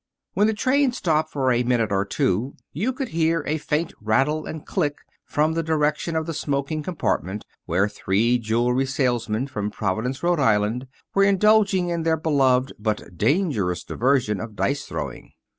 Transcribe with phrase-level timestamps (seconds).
[0.33, 4.47] When the train stopped for a minute or two you could hear a faint rattle
[4.47, 10.23] and click from the direction of the smoking compartment where three jewelry salesmen from Providence,
[10.23, 15.33] Rhode Island, were indulging in their beloved, but dangerous diversion of dice throwing.